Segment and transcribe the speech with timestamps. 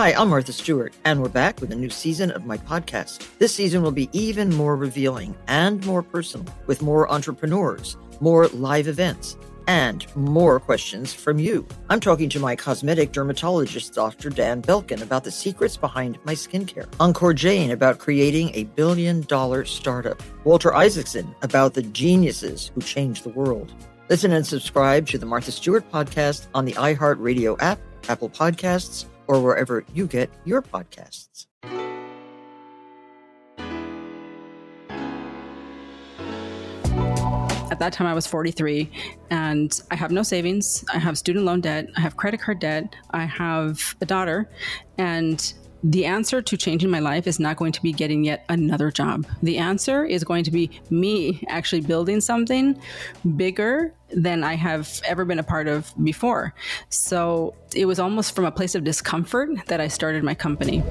[0.00, 3.28] Hi, I'm Martha Stewart, and we're back with a new season of my podcast.
[3.38, 8.88] This season will be even more revealing and more personal, with more entrepreneurs, more live
[8.88, 11.68] events, and more questions from you.
[11.90, 14.30] I'm talking to my cosmetic dermatologist, Dr.
[14.30, 16.88] Dan Belkin, about the secrets behind my skincare.
[16.92, 20.22] Ankur Jain about creating a billion dollar startup.
[20.44, 23.74] Walter Isaacson about the geniuses who changed the world.
[24.08, 27.78] Listen and subscribe to the Martha Stewart podcast on the iHeartRadio app,
[28.08, 31.46] Apple Podcasts, or wherever you get your podcasts.
[37.70, 38.90] At that time, I was 43
[39.30, 40.84] and I have no savings.
[40.92, 41.86] I have student loan debt.
[41.96, 42.92] I have credit card debt.
[43.12, 44.50] I have a daughter.
[44.98, 48.90] And the answer to changing my life is not going to be getting yet another
[48.90, 49.26] job.
[49.42, 52.80] The answer is going to be me actually building something
[53.36, 56.54] bigger than I have ever been a part of before.
[56.88, 60.82] So it was almost from a place of discomfort that I started my company.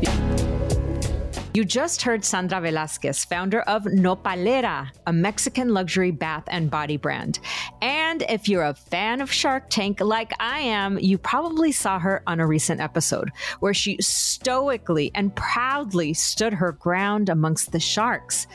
[1.51, 7.39] You just heard Sandra Velasquez, founder of Nopalera, a Mexican luxury bath and body brand.
[7.81, 12.21] And if you're a fan of Shark Tank like I am, you probably saw her
[12.27, 18.45] on a recent episode where she stoically and proudly stood her ground amongst the sharks.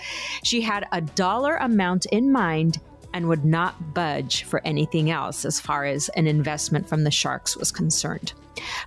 [0.44, 2.78] She had a dollar amount in mind
[3.14, 7.56] and would not budge for anything else as far as an investment from the sharks
[7.56, 8.34] was concerned.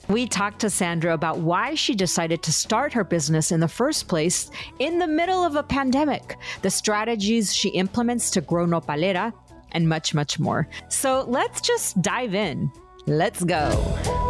[0.07, 4.07] We talked to Sandra about why she decided to start her business in the first
[4.07, 9.33] place in the middle of a pandemic, the strategies she implements to grow Nopalera,
[9.71, 10.67] and much, much more.
[10.89, 12.71] So let's just dive in.
[13.05, 14.26] Let's go.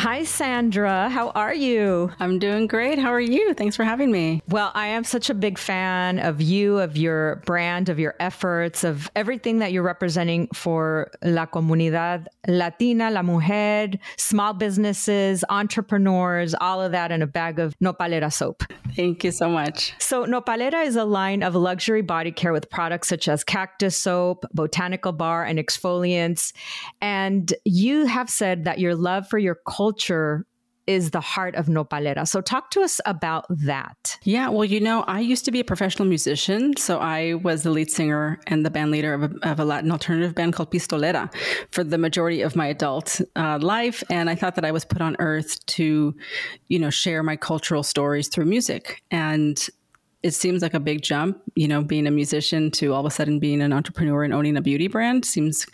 [0.00, 1.10] Hi, Sandra.
[1.10, 2.10] How are you?
[2.20, 2.98] I'm doing great.
[2.98, 3.52] How are you?
[3.52, 4.40] Thanks for having me.
[4.48, 8.82] Well, I am such a big fan of you, of your brand, of your efforts,
[8.82, 16.80] of everything that you're representing for La Comunidad Latina, La Mujer, small businesses, entrepreneurs, all
[16.80, 18.62] of that in a bag of Nopalera soap.
[18.96, 19.92] Thank you so much.
[19.98, 24.46] So, Nopalera is a line of luxury body care with products such as cactus soap,
[24.54, 26.54] botanical bar, and exfoliants.
[27.02, 30.46] And you have said that your love for your culture culture
[30.86, 32.26] is the heart of Nopalera.
[32.26, 34.18] So, talk to us about that.
[34.24, 36.76] Yeah, well, you know, I used to be a professional musician.
[36.76, 39.92] So, I was the lead singer and the band leader of a, of a Latin
[39.92, 41.30] alternative band called Pistolera
[41.70, 44.02] for the majority of my adult uh, life.
[44.10, 46.14] And I thought that I was put on earth to,
[46.68, 49.02] you know, share my cultural stories through music.
[49.10, 49.68] And
[50.22, 53.10] it seems like a big jump, you know, being a musician to all of a
[53.10, 55.66] sudden being an entrepreneur and owning a beauty brand seems,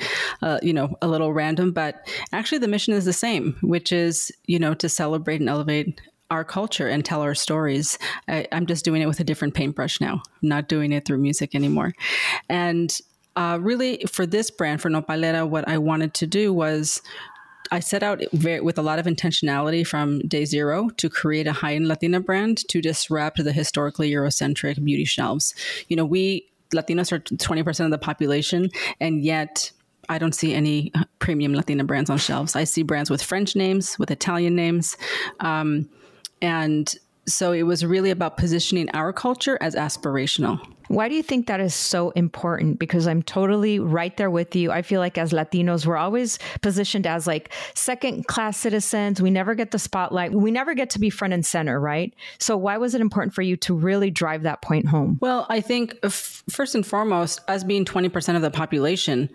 [0.42, 1.72] uh, you know, a little random.
[1.72, 6.00] But actually, the mission is the same, which is, you know, to celebrate and elevate
[6.30, 7.98] our culture and tell our stories.
[8.28, 11.18] I, am just doing it with a different paintbrush now, I'm not doing it through
[11.18, 11.94] music anymore.
[12.48, 12.96] And
[13.36, 17.02] uh, really, for this brand, for Nopalera, what I wanted to do was
[17.70, 21.52] I set out very, with a lot of intentionality from day zero to create a
[21.52, 25.54] high end Latina brand to disrupt the historically Eurocentric beauty shelves.
[25.88, 28.70] You know, we Latinos are 20% of the population,
[29.00, 29.70] and yet
[30.08, 32.56] I don't see any premium Latina brands on shelves.
[32.56, 34.96] I see brands with French names, with Italian names.
[35.40, 35.88] Um,
[36.42, 36.94] and
[37.26, 40.60] so it was really about positioning our culture as aspirational.
[40.88, 42.78] Why do you think that is so important?
[42.78, 44.70] Because I'm totally right there with you.
[44.70, 49.20] I feel like as Latinos, we're always positioned as like second class citizens.
[49.20, 50.32] We never get the spotlight.
[50.32, 52.14] We never get to be front and center, right?
[52.38, 55.18] So why was it important for you to really drive that point home?
[55.20, 59.28] Well, I think f- first and foremost, us being 20% of the population,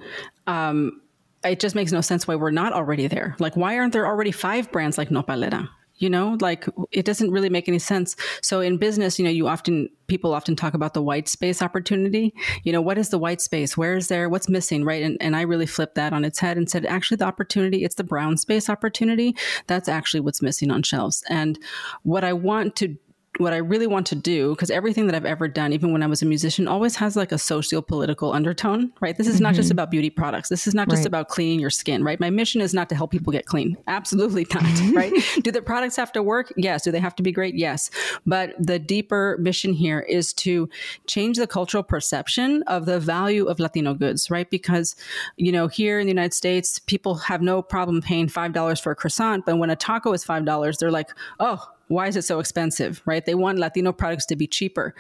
[0.48, 1.02] um,
[1.44, 3.36] it just makes no sense why we're not already there.
[3.40, 5.70] Like, why aren't there already five brands like Nopalera?
[6.02, 8.16] You know, like it doesn't really make any sense.
[8.42, 12.34] So in business, you know, you often people often talk about the white space opportunity.
[12.64, 13.78] You know, what is the white space?
[13.78, 14.28] Where is there?
[14.28, 14.84] What's missing?
[14.84, 15.04] Right?
[15.04, 17.96] And and I really flipped that on its head and said, actually, the opportunity it's
[17.96, 19.36] the brown space opportunity.
[19.68, 21.24] That's actually what's missing on shelves.
[21.30, 21.60] And
[22.04, 22.98] what I want to
[23.42, 26.08] what I really want to do, because everything that I've ever done, even when I
[26.08, 29.18] was a musician, always has like a socio political undertone, right?
[29.18, 29.44] This is mm-hmm.
[29.44, 29.74] not just mm-hmm.
[29.74, 30.50] about beauty products.
[30.50, 31.08] This is not just right.
[31.08, 32.20] about cleaning your skin, right?
[32.20, 33.78] My mission is not to help people get clean.
[33.88, 35.14] Absolutely not, right?
[35.42, 36.54] do the products have to work?
[36.58, 36.84] Yes.
[36.84, 37.56] Do they have to be great?
[37.56, 37.90] Yes.
[38.26, 40.70] But the deeper mission here is to
[41.08, 44.50] change the cultural perception of the value of Latino goods, right?
[44.50, 44.96] Because,
[45.38, 48.96] you know, here in the United States, people have no problem paying $5 for a
[48.96, 51.10] croissant, but when a taco is $5, they're like,
[51.40, 54.96] oh, why is it so expensive right they want latino products to be cheaper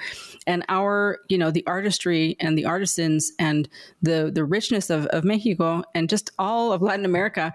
[0.45, 3.69] and our you know the artistry and the artisans and
[4.01, 7.53] the the richness of, of mexico and just all of latin america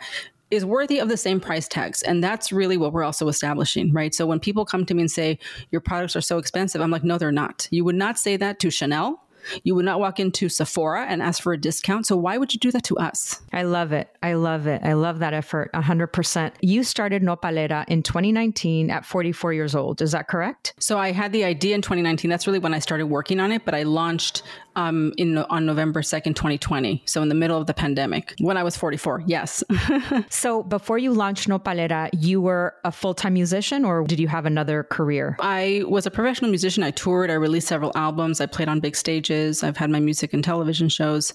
[0.50, 2.02] is worthy of the same price tags.
[2.02, 4.14] And that's really what we're also establishing, right?
[4.14, 5.40] So when people come to me and say,
[5.72, 7.66] your products are so expensive, I'm like, no, they're not.
[7.72, 9.25] You would not say that to Chanel
[9.62, 12.06] you would not walk into Sephora and ask for a discount.
[12.06, 13.40] So why would you do that to us?
[13.52, 14.08] I love it.
[14.22, 14.82] I love it.
[14.84, 16.52] I love that effort 100%.
[16.60, 20.02] You started Nopalera in 2019 at 44 years old.
[20.02, 20.74] Is that correct?
[20.78, 22.30] So I had the idea in 2019.
[22.30, 24.42] That's really when I started working on it, but I launched
[24.76, 27.02] um, in on November 2nd, 2020.
[27.06, 29.24] So in the middle of the pandemic when I was 44.
[29.26, 29.64] Yes.
[30.28, 34.84] so before you launched Nopalera, you were a full-time musician or did you have another
[34.84, 35.36] career?
[35.40, 36.82] I was a professional musician.
[36.82, 37.30] I toured.
[37.30, 38.40] I released several albums.
[38.40, 39.35] I played on big stages.
[39.62, 41.32] I've had my music and television shows,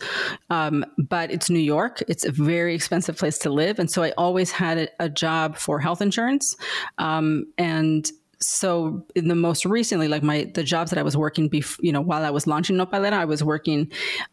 [0.49, 2.01] um, but it's New York.
[2.07, 5.57] It's a very expensive place to live, and so I always had a, a job
[5.57, 6.55] for health insurance,
[6.97, 8.09] um, and
[8.41, 11.91] so in the most recently, like my the jobs that I was working, before you
[11.91, 13.91] know, while I was launching Nopalera, I was working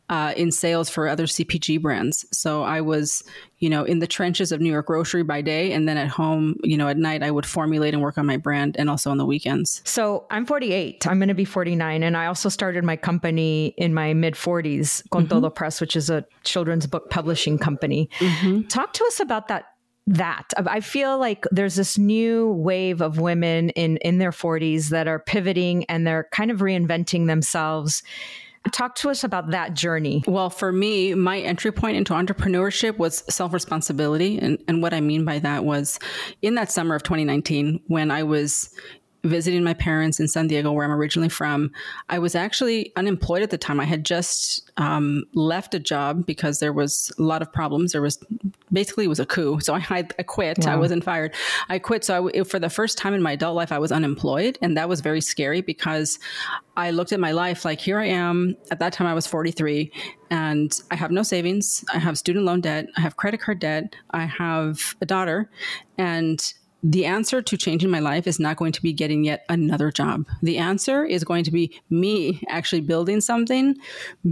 [0.09, 2.25] uh, in sales for other CPG brands.
[2.33, 3.23] So I was,
[3.59, 6.57] you know, in the trenches of New York grocery by day, and then at home,
[6.65, 9.19] you know, at night I would formulate and work on my brand, and also on
[9.19, 9.83] the weekends.
[9.85, 11.07] So I'm 48.
[11.07, 15.09] I'm going to be 49, and I also started my company in my mid 40s,
[15.11, 15.29] Con mm-hmm.
[15.29, 18.09] Todo Press, which is a children's book publishing company.
[18.19, 18.63] Mm-hmm.
[18.69, 19.67] Talk to us about that
[20.09, 20.53] that.
[20.57, 25.19] I feel like there's this new wave of women in in their 40s that are
[25.19, 28.03] pivoting and they're kind of reinventing themselves.
[28.73, 30.23] Talk to us about that journey.
[30.27, 34.39] Well, for me, my entry point into entrepreneurship was self responsibility.
[34.39, 35.99] And, and what I mean by that was
[36.43, 38.75] in that summer of 2019, when I was
[39.25, 41.71] visiting my parents in San Diego, where I'm originally from,
[42.09, 43.81] I was actually unemployed at the time.
[43.81, 47.93] I had just um, left a job because there was a lot of problems.
[47.93, 48.19] There was
[48.73, 50.59] basically it was a coup, so I, I quit.
[50.65, 50.75] Wow.
[50.75, 51.35] I wasn't fired.
[51.69, 52.05] I quit.
[52.05, 54.89] So I, for the first time in my adult life, I was unemployed, and that
[54.89, 56.19] was very scary because
[56.77, 58.57] I looked at my life like here I am.
[58.71, 59.91] At that time, I was 43,
[60.31, 61.85] and I have no savings.
[61.93, 62.87] I have student loan debt.
[62.97, 63.95] I have credit card debt.
[64.13, 65.51] I have a daughter,
[65.97, 66.41] and
[66.83, 70.27] the answer to changing my life is not going to be getting yet another job.
[70.43, 73.77] The answer is going to be me actually building something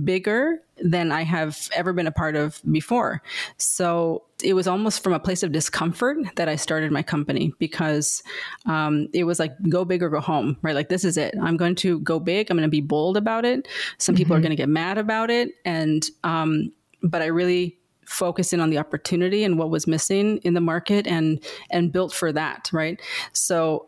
[0.04, 3.22] bigger than I have ever been a part of before.
[3.56, 8.22] So it was almost from a place of discomfort that I started my company because
[8.66, 10.74] um, it was like go big or go home, right?
[10.74, 11.34] Like this is it.
[11.40, 12.50] I'm going to go big.
[12.50, 13.66] I'm going to be bold about it.
[13.98, 14.18] Some mm-hmm.
[14.18, 14.44] people are mm-hmm.
[14.44, 16.72] going to get mad about it, and um,
[17.02, 21.06] but I really focused in on the opportunity and what was missing in the market
[21.06, 23.00] and and built for that right
[23.32, 23.86] so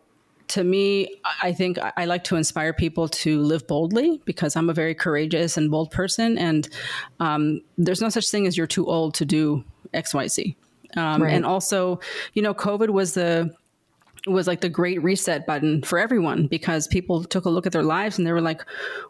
[0.49, 1.09] to me
[1.43, 5.57] i think i like to inspire people to live boldly because i'm a very courageous
[5.57, 6.69] and bold person and
[7.21, 10.57] um, there's no such thing as you're too old to do xyz
[10.97, 11.33] um, right.
[11.33, 12.01] and also
[12.35, 13.55] you know covid was the
[14.31, 17.83] was like the great reset button for everyone because people took a look at their
[17.83, 18.65] lives and they were like,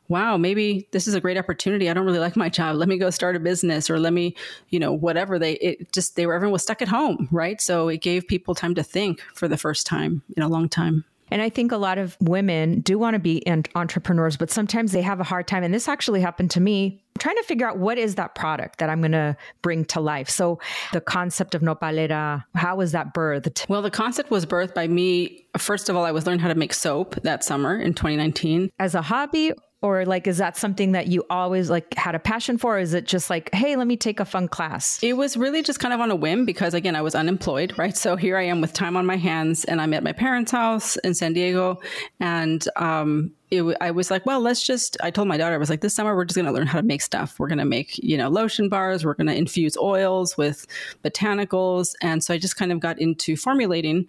[0.08, 1.88] wow, maybe this is a great opportunity.
[1.88, 2.76] I don't really like my job.
[2.76, 4.34] Let me go start a business or let me,
[4.70, 7.60] you know, whatever they, it just, they were, everyone was stuck at home, right?
[7.60, 11.04] So it gave people time to think for the first time in a long time.
[11.30, 13.42] And I think a lot of women do want to be
[13.74, 15.62] entrepreneurs, but sometimes they have a hard time.
[15.62, 18.88] And this actually happened to me trying to figure out what is that product that
[18.88, 20.30] I'm going to bring to life.
[20.30, 20.60] So
[20.92, 23.68] the concept of nopalera, how was that birthed?
[23.68, 26.54] Well, the concept was birthed by me First of all, I was learning how to
[26.54, 28.70] make soap that summer in 2019.
[28.78, 32.58] As a hobby or like is that something that you always like had a passion
[32.58, 35.36] for or is it just like hey let me take a fun class it was
[35.36, 38.36] really just kind of on a whim because again i was unemployed right so here
[38.36, 41.32] i am with time on my hands and i'm at my parents house in san
[41.32, 41.78] diego
[42.20, 44.98] and um, it, I was like, well, let's just.
[45.02, 46.78] I told my daughter, I was like, this summer we're just going to learn how
[46.78, 47.38] to make stuff.
[47.38, 49.04] We're going to make, you know, lotion bars.
[49.04, 50.66] We're going to infuse oils with
[51.02, 54.06] botanicals, and so I just kind of got into formulating.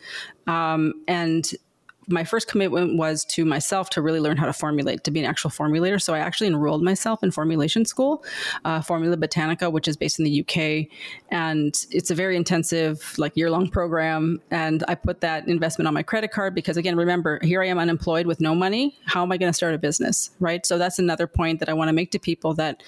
[0.48, 1.50] Um, and
[2.10, 5.26] my first commitment was to myself to really learn how to formulate, to be an
[5.26, 6.02] actual formulator.
[6.02, 8.24] So I actually enrolled myself in formulation school,
[8.66, 10.88] uh, Formula Botanica, which is based in the UK,
[11.30, 14.42] and it's a very intensive, like year long program.
[14.52, 17.80] And I put that investment on my credit card because, again, remember, here I am
[17.80, 18.98] unemployed with no money.
[19.06, 20.66] How am I going to start a business, right?
[20.66, 22.84] So that's another point that I want to make to people that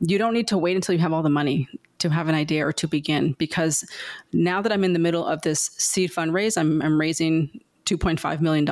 [0.00, 2.66] you don't need to wait until you have all the money to have an idea
[2.66, 3.84] or to begin because
[4.32, 8.68] now that I'm in the middle of this seed fundraise, I'm, I'm raising $2.5 million,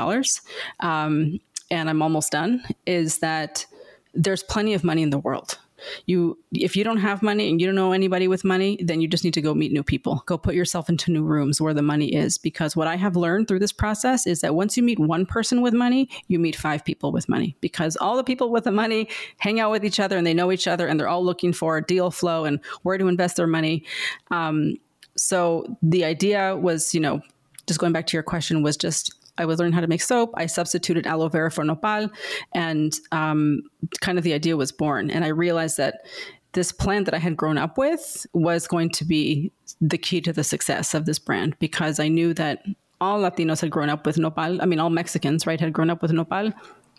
[0.81, 3.67] um, and I'm almost done, is that
[4.15, 5.59] there's plenty of money in the world.
[6.07, 9.09] You, if you don't have money and you don't know anybody with money, then you
[9.09, 10.23] just need to go meet new people.
[10.27, 12.39] Go put yourself into new rooms where the money is.
[12.39, 15.61] Because what I have learned through this process is that once you meet one person
[15.61, 17.57] with money, you meet five people with money.
[17.61, 19.09] Because all the people with the money
[19.39, 21.81] hang out with each other and they know each other and they're all looking for
[21.81, 23.85] deal flow and where to invest their money.
[24.31, 24.77] Um,
[25.17, 27.21] so the idea was, you know,
[27.67, 30.33] just going back to your question, was just I was learning how to make soap.
[30.35, 32.09] I substituted aloe vera for nopal,
[32.55, 33.63] and um,
[34.01, 35.11] kind of the idea was born.
[35.11, 36.07] And I realized that
[36.53, 40.33] this plant that I had grown up with was going to be the key to
[40.33, 42.65] the success of this brand because I knew that
[42.99, 44.63] all Latinos had grown up with nopal.
[44.63, 46.53] I mean, all Mexicans, right, had grown up with nopal.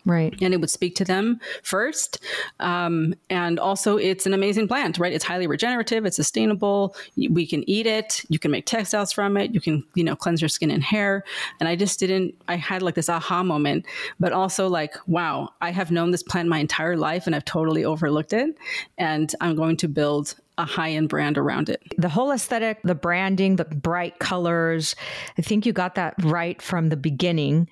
[0.08, 0.34] Right.
[0.40, 2.24] And it would speak to them first.
[2.60, 5.12] Um, and also, it's an amazing plant, right?
[5.12, 6.96] It's highly regenerative, it's sustainable.
[7.16, 8.24] We can eat it.
[8.30, 9.52] You can make textiles from it.
[9.52, 11.24] You can, you know, cleanse your skin and hair.
[11.60, 13.84] And I just didn't, I had like this aha moment,
[14.18, 17.84] but also like, wow, I have known this plant my entire life and I've totally
[17.84, 18.56] overlooked it.
[18.96, 21.82] And I'm going to build a high end brand around it.
[21.96, 24.96] The whole aesthetic, the branding, the bright colors,
[25.38, 27.68] I think you got that right from the beginning.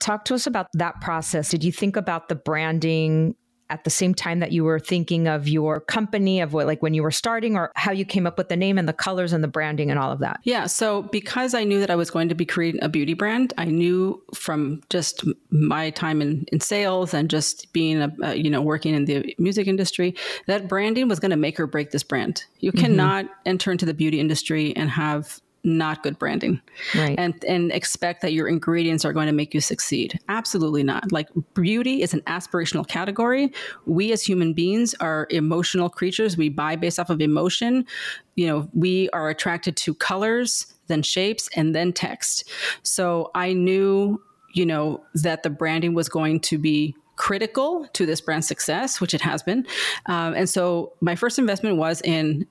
[0.00, 1.50] Talk to us about that process.
[1.50, 3.34] Did you think about the branding
[3.70, 6.94] at the same time that you were thinking of your company of what like when
[6.94, 9.44] you were starting or how you came up with the name and the colors and
[9.44, 12.28] the branding and all of that yeah so because i knew that i was going
[12.28, 17.12] to be creating a beauty brand i knew from just my time in, in sales
[17.12, 20.14] and just being a, uh, you know working in the music industry
[20.46, 22.84] that branding was going to make or break this brand you mm-hmm.
[22.86, 26.60] cannot enter into the beauty industry and have not good branding.
[26.94, 27.18] Right.
[27.18, 30.18] and and expect that your ingredients are going to make you succeed.
[30.28, 31.12] Absolutely not.
[31.12, 33.52] Like beauty is an aspirational category.
[33.86, 36.36] We as human beings are emotional creatures.
[36.36, 37.86] We buy based off of emotion.
[38.34, 42.48] You know we are attracted to colors then shapes and then text.
[42.82, 44.22] So i knew
[44.54, 49.12] you know that the branding was going to be critical to this brand success, which
[49.12, 49.66] it has been.
[50.06, 52.46] Um, and so my first investment was in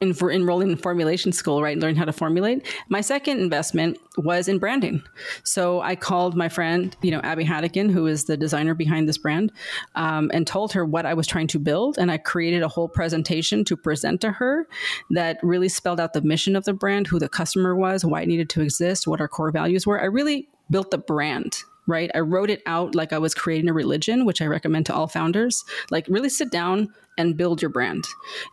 [0.00, 1.78] in, for enrolling in formulation school, right?
[1.78, 2.66] Learn how to formulate.
[2.88, 5.02] My second investment was in branding.
[5.42, 9.18] So I called my friend, you know, Abby Haddocken, who is the designer behind this
[9.18, 9.52] brand,
[9.94, 11.98] um, and told her what I was trying to build.
[11.98, 14.68] And I created a whole presentation to present to her
[15.10, 18.28] that really spelled out the mission of the brand, who the customer was, why it
[18.28, 20.00] needed to exist, what our core values were.
[20.00, 22.10] I really built the brand right?
[22.14, 25.08] I wrote it out like I was creating a religion, which I recommend to all
[25.08, 25.64] founders.
[25.90, 28.06] Like, really sit down and build your brand,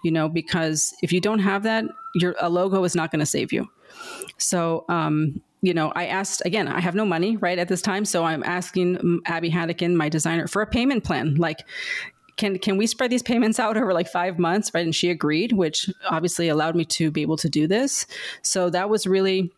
[0.04, 3.26] you know, because if you don't have that, your a logo is not going to
[3.26, 3.70] save you.
[4.38, 8.04] So, um, you know, I asked again, I have no money right at this time.
[8.06, 11.36] So I'm asking Abby Haddocken, my designer, for a payment plan.
[11.36, 11.66] Like,
[12.38, 15.54] can can we spread these payments out over like five months right and she agreed
[15.54, 18.06] which obviously allowed me to be able to do this
[18.42, 19.54] so that was really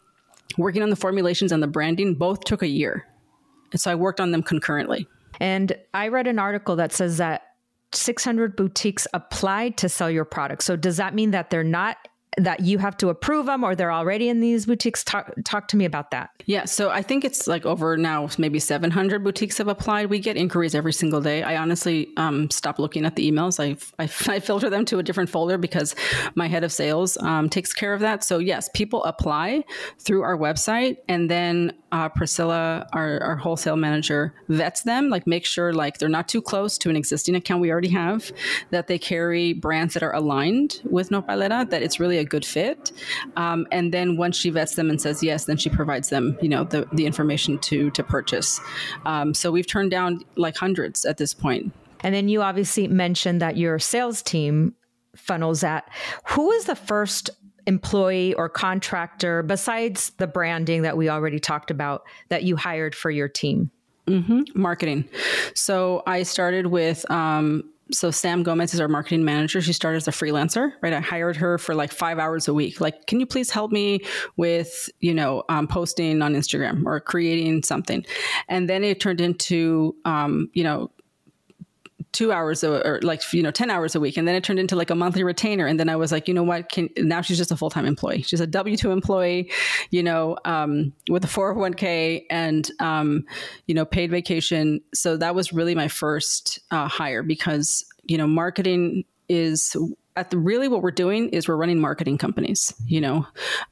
[0.58, 3.08] working on the formulations and the branding both took a year
[3.72, 5.08] and so i worked on them concurrently
[5.40, 7.47] and i read an article that says that
[7.94, 10.64] 600 boutiques applied to sell your product.
[10.64, 11.98] So does that mean that they're not
[12.38, 15.04] that you have to approve them or they're already in these boutiques?
[15.04, 16.30] Talk talk to me about that.
[16.46, 20.10] Yeah so i think it's like over now maybe 700 boutiques have applied.
[20.10, 21.42] We get inquiries every single day.
[21.42, 23.60] I honestly um, stop looking at the emails.
[23.60, 24.04] I, I,
[24.36, 25.96] I, filter them to a different folder because
[26.36, 28.24] my head of sales um, takes care of that.
[28.24, 29.64] So yes people apply
[29.98, 35.46] through our website and then uh, priscilla our, our wholesale manager vets them like make
[35.46, 38.32] sure like they're not too close to an existing account we already have
[38.72, 42.92] that they carry brands that are aligned with nopalera that it's really a good fit.
[43.36, 46.50] Um, and then once she vets them and says yes, then she provides them, you
[46.50, 48.60] know, the, the information to to purchase.
[49.06, 51.74] Um, so we've turned down like hundreds at this point.
[52.02, 54.76] And then you obviously mentioned that your sales team
[55.16, 55.90] funnels at.
[56.30, 57.32] Who is the first
[57.68, 63.12] employee or contractor besides the branding that we already talked about that you hired for
[63.12, 63.70] your team?
[64.08, 64.60] Mm-hmm.
[64.60, 65.08] Marketing.
[65.54, 69.62] So I started with um, so Sam Gomez is our marketing manager.
[69.62, 70.94] She started as a freelancer, right?
[70.94, 72.82] I hired her for like five hours a week.
[72.82, 74.02] Like, can you please help me
[74.36, 78.06] with, you know, um, posting on Instagram or creating something?
[78.48, 80.92] And then it turned into, um, you know,
[82.18, 84.18] two hours or like you know 10 hours a week.
[84.18, 85.68] And then it turned into like a monthly retainer.
[85.68, 86.70] And then i was like you know what?
[86.70, 88.24] Can now she's just a full-time employee.
[88.24, 89.52] She's a w2 employee
[89.92, 93.24] you know um, with a 401k and um,
[93.68, 94.82] you know paid vacation.
[94.96, 99.76] So that was really my first uh, hire because you know marketing is
[100.18, 103.26] at the really what we're doing is we're running marketing companies you know?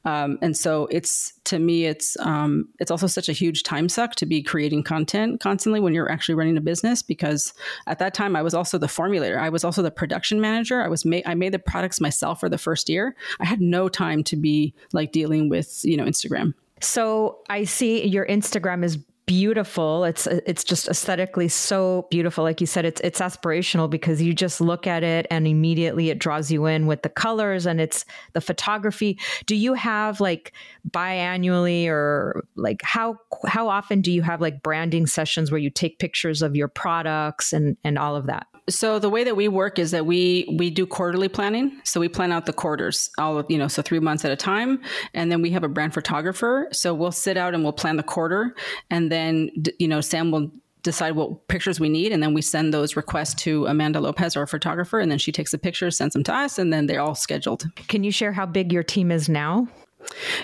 [0.04, 4.14] Um, and so it's to me it's um, it's also such a huge time suck
[4.16, 7.52] to be creating content constantly when you're actually running a business because
[7.86, 9.38] at that time i was also the formulator.
[9.38, 10.82] I was also the production manager.
[10.82, 13.16] I was ma- i made the products myself for the first year.
[13.40, 16.54] I had no time to be like dealing with you know instagram.
[16.80, 20.04] So I see your Instagram is beautiful.
[20.04, 22.44] It's it's just aesthetically so beautiful.
[22.44, 26.18] Like you said, it's it's aspirational because you just look at it and immediately it
[26.18, 29.18] draws you in with the colors and it's the photography.
[29.46, 30.52] Do you have like
[30.88, 35.98] biannually or like how how often do you have like branding sessions where you take
[35.98, 38.46] pictures of your products and and all of that?
[38.68, 41.80] So the way that we work is that we we do quarterly planning.
[41.84, 44.36] So we plan out the quarters, all of, you know, so three months at a
[44.36, 44.82] time,
[45.14, 46.68] and then we have a brand photographer.
[46.72, 48.54] So we'll sit out and we'll plan the quarter,
[48.90, 50.50] and then you know Sam will
[50.82, 54.46] decide what pictures we need, and then we send those requests to Amanda Lopez, our
[54.46, 57.14] photographer, and then she takes the pictures, sends them to us, and then they're all
[57.14, 57.64] scheduled.
[57.88, 59.68] Can you share how big your team is now?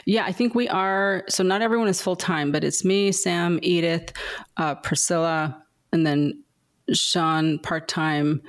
[0.04, 1.24] Yeah, I think we are.
[1.28, 4.12] So not everyone is full time, but it's me, Sam, Edith,
[4.56, 5.62] uh, Priscilla,
[5.92, 6.42] and then
[6.94, 8.42] Sean part time.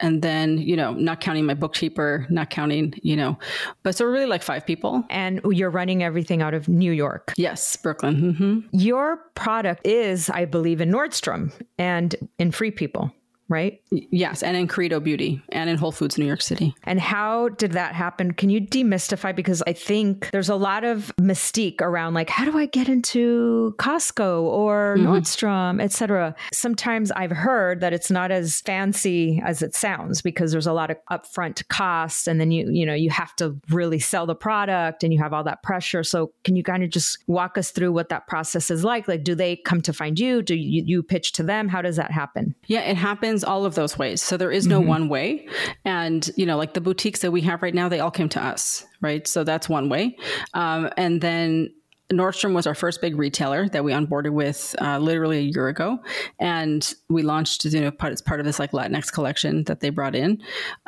[0.00, 3.38] And then, you know, not counting my bookkeeper, not counting, you know,
[3.84, 5.04] but so really like five people.
[5.10, 7.32] And you're running everything out of New York.
[7.36, 8.34] Yes, Brooklyn.
[8.34, 8.76] Mm-hmm.
[8.76, 13.12] Your product is, I believe, in Nordstrom and in Free People
[13.52, 13.80] right?
[13.90, 16.74] Yes, and in Credo Beauty and in Whole Foods New York City.
[16.84, 18.32] And how did that happen?
[18.32, 22.56] Can you demystify because I think there's a lot of mystique around like how do
[22.58, 25.06] I get into Costco or mm-hmm.
[25.06, 26.34] Nordstrom, etc.
[26.52, 30.90] Sometimes I've heard that it's not as fancy as it sounds because there's a lot
[30.90, 35.04] of upfront costs and then you you know you have to really sell the product
[35.04, 36.02] and you have all that pressure.
[36.02, 39.06] So can you kind of just walk us through what that process is like?
[39.08, 40.40] Like do they come to find you?
[40.42, 41.68] Do you, you pitch to them?
[41.68, 42.54] How does that happen?
[42.66, 44.22] Yeah, it happens all of those ways.
[44.22, 44.88] So there is no mm-hmm.
[44.88, 45.48] one way.
[45.84, 48.42] And, you know, like the boutiques that we have right now, they all came to
[48.42, 49.26] us, right?
[49.26, 50.16] So that's one way.
[50.54, 51.70] Um, and then
[52.12, 55.98] Nordstrom was our first big retailer that we onboarded with uh, literally a year ago,
[56.38, 59.90] and we launched you know part, as part of this like Latinx collection that they
[59.90, 60.42] brought in,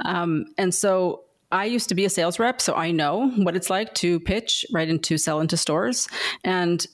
[0.04, 1.22] um, and so.
[1.52, 4.64] I used to be a sales rep, so I know what it's like to pitch
[4.72, 6.08] right and to sell into stores.
[6.42, 6.84] And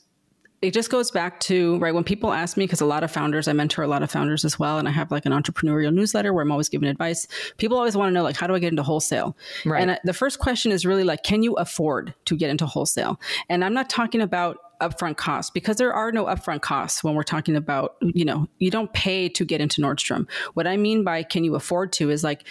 [0.63, 3.49] it just goes back to right when people ask me because a lot of founders
[3.49, 6.33] i mentor a lot of founders as well and i have like an entrepreneurial newsletter
[6.33, 8.71] where i'm always giving advice people always want to know like how do i get
[8.71, 9.37] into wholesale?
[9.65, 9.83] Right.
[9.83, 13.21] and I, the first question is really like can you afford to get into wholesale?
[13.49, 17.23] And i'm not talking about upfront costs because there are no upfront costs when we're
[17.23, 20.29] talking about you know you don't pay to get into nordstrom.
[20.55, 22.45] What i mean by can you afford to is like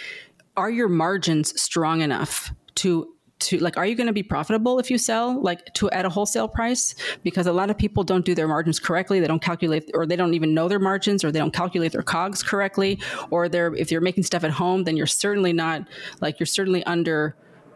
[0.56, 4.90] are your margins strong enough to to like are you going to be profitable if
[4.90, 6.94] you sell like to at a wholesale price?
[7.22, 9.20] Because a lot of people don't do their margins correctly.
[9.20, 12.02] They don't calculate or they don't even know their margins or they don't calculate their
[12.02, 13.00] cogs correctly.
[13.30, 15.82] Or they're if you're making stuff at home then you're certainly not
[16.20, 17.34] like you're certainly under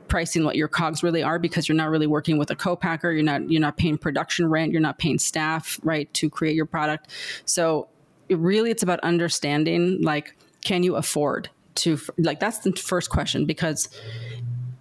[0.09, 3.11] pricing what your cogs really are because you're not really working with a co-packer.
[3.11, 4.73] You're not you're not paying production rent.
[4.73, 7.11] You're not paying staff right to create your product.
[7.45, 7.89] So
[8.29, 13.47] it really it's about understanding like can you afford to like that's the first question
[13.47, 13.89] because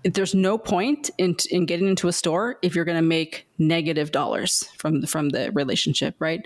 [0.03, 4.11] there's no point in in getting into a store if you're going to make negative
[4.11, 6.41] dollars from the, from the relationship, right?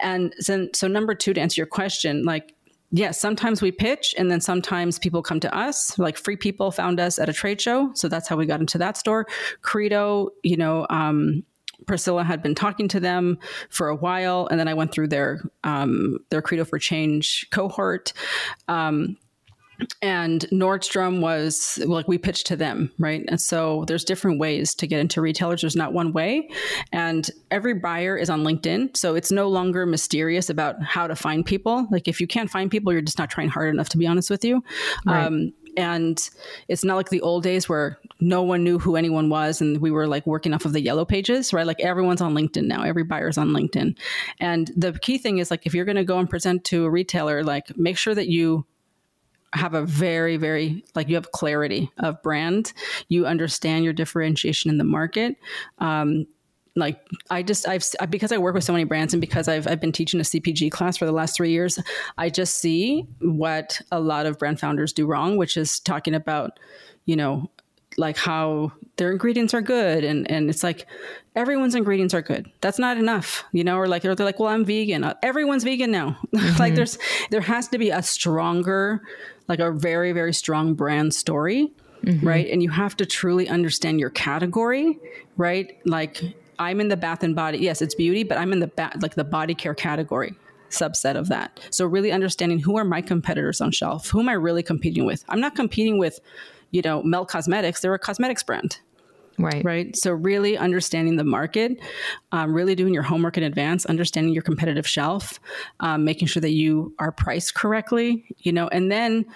[0.00, 2.54] And so, so number two, to answer your question, like
[2.90, 5.98] yes, sometimes we pitch and then sometimes people come to us.
[5.98, 7.90] Like free people found us at a trade show.
[7.94, 9.26] So that's how we got into that store.
[9.62, 11.44] Credo, you know, um,
[11.86, 13.38] Priscilla had been talking to them
[13.70, 18.12] for a while, and then I went through their um, their Credo for Change cohort.
[18.66, 19.16] Um,
[20.02, 23.24] and Nordstrom was like we pitched to them, right?
[23.28, 25.60] And so there's different ways to get into retailers.
[25.60, 26.48] There's not one way,
[26.92, 31.44] and every buyer is on LinkedIn, so it's no longer mysterious about how to find
[31.44, 31.86] people.
[31.90, 33.88] Like if you can't find people, you're just not trying hard enough.
[33.90, 34.62] To be honest with you,
[35.06, 35.26] right.
[35.26, 36.28] um, and
[36.66, 39.92] it's not like the old days where no one knew who anyone was and we
[39.92, 43.04] were like working off of the yellow pages right like everyone's on linkedin now every
[43.04, 43.96] buyer's on linkedin
[44.40, 46.90] and the key thing is like if you're going to go and present to a
[46.90, 48.66] retailer like make sure that you
[49.54, 52.72] have a very very like you have clarity of brand.
[53.08, 55.36] You understand your differentiation in the market.
[55.78, 56.26] Um,
[56.76, 59.80] like I just I've because I work with so many brands and because I've I've
[59.80, 61.78] been teaching a CPG class for the last 3 years
[62.16, 66.58] I just see what a lot of brand founders do wrong which is talking about
[67.04, 67.50] you know
[67.98, 70.04] like how their ingredients are good.
[70.04, 70.86] And and it's like
[71.34, 72.50] everyone's ingredients are good.
[72.60, 73.76] That's not enough you know?
[73.76, 75.04] Or like they're, they're like well i'm vegan.
[75.04, 76.16] Uh, everyone's vegan now.
[76.38, 76.58] Mm-hmm.
[76.58, 76.98] like there's
[77.30, 79.02] there has to be a stronger
[79.48, 81.72] like a very very strong brand story
[82.04, 82.26] mm-hmm.
[82.26, 84.98] right and you have to truly understand your category
[85.36, 86.22] right like
[86.58, 87.58] I'm in the bath and body.
[87.58, 90.34] Yes, it's beauty, but I'm in the ba- like the body care category
[90.70, 91.60] subset of that.
[91.70, 94.10] So really understanding who are my competitors on shelf?
[94.10, 95.24] Who am I really competing with?
[95.28, 96.20] I'm not competing with,
[96.72, 97.80] you know, Mel Cosmetics.
[97.80, 98.78] They're a cosmetics brand.
[99.38, 99.64] Right.
[99.64, 99.96] Right.
[99.96, 101.78] So, really understanding the market,
[102.32, 105.38] um, really doing your homework in advance, understanding your competitive shelf,
[105.80, 109.26] um, making sure that you are priced correctly, you know, and then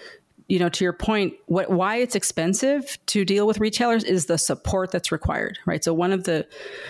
[0.49, 4.37] you know, to your point, what why it's expensive to deal with retailers is the
[4.37, 5.83] support that's required, right?
[5.83, 6.47] So one of the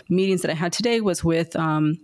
[0.09, 2.01] meetings that I had today was with um,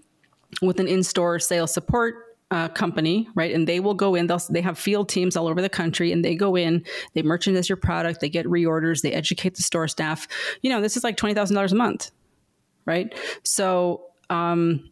[0.62, 3.54] with an in-store sales support uh, company, right?
[3.54, 4.26] And they will go in.
[4.26, 6.84] They'll they have field teams all over the country, and they go in.
[7.14, 8.20] They merchandise your product.
[8.20, 9.02] They get reorders.
[9.02, 10.26] They educate the store staff.
[10.62, 12.10] You know, this is like twenty thousand dollars a month,
[12.86, 13.14] right?
[13.42, 14.04] So.
[14.30, 14.90] Um,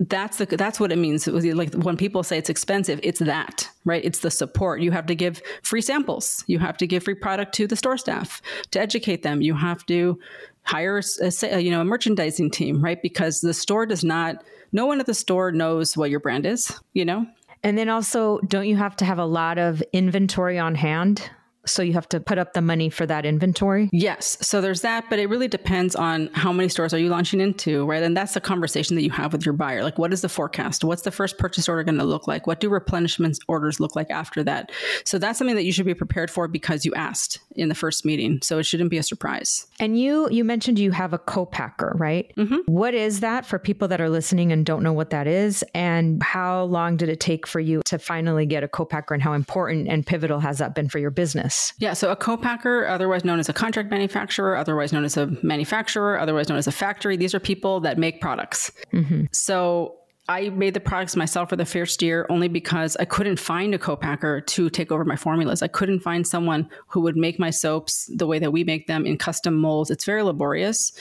[0.00, 1.26] that's the that's what it means.
[1.26, 4.04] Like when people say it's expensive, it's that, right?
[4.04, 4.80] It's the support.
[4.80, 6.42] You have to give free samples.
[6.46, 8.42] You have to give free product to the store staff
[8.72, 9.40] to educate them.
[9.40, 10.18] You have to
[10.64, 13.00] hire a, you know a merchandising team, right?
[13.00, 14.44] Because the store does not.
[14.74, 16.78] No one at the store knows what your brand is.
[16.92, 17.26] You know.
[17.62, 21.30] And then also, don't you have to have a lot of inventory on hand?
[21.66, 23.88] So you have to put up the money for that inventory?
[23.92, 24.36] Yes.
[24.40, 27.86] So there's that, but it really depends on how many stores are you launching into,
[27.86, 28.02] right?
[28.02, 29.82] And that's the conversation that you have with your buyer.
[29.82, 30.84] Like what is the forecast?
[30.84, 32.46] What's the first purchase order going to look like?
[32.46, 34.72] What do replenishment orders look like after that?
[35.04, 38.04] So that's something that you should be prepared for because you asked in the first
[38.04, 38.40] meeting.
[38.42, 39.66] So it shouldn't be a surprise.
[39.80, 42.32] And you you mentioned you have a co-packer, right?
[42.36, 42.58] Mm-hmm.
[42.66, 45.64] What is that for people that are listening and don't know what that is?
[45.74, 49.32] And how long did it take for you to finally get a co-packer and how
[49.32, 51.53] important and pivotal has that been for your business?
[51.78, 56.18] Yeah, so a co-packer, otherwise known as a contract manufacturer, otherwise known as a manufacturer,
[56.18, 58.70] otherwise known as a factory, these are people that make products.
[58.92, 59.24] Mm-hmm.
[59.32, 63.74] So I made the products myself for the first year only because I couldn't find
[63.74, 65.62] a co-packer to take over my formulas.
[65.62, 69.04] I couldn't find someone who would make my soaps the way that we make them
[69.04, 69.90] in custom molds.
[69.90, 70.92] It's very laborious.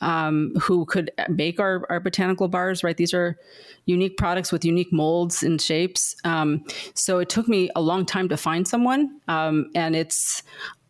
[0.00, 2.96] Um, who could bake our, our botanical bars, right?
[2.96, 3.38] These are
[3.86, 6.16] unique products with unique molds and shapes.
[6.24, 6.64] Um,
[6.94, 9.20] so it took me a long time to find someone.
[9.28, 10.42] Um, and it's,